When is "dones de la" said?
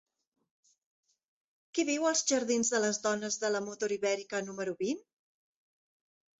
3.05-3.63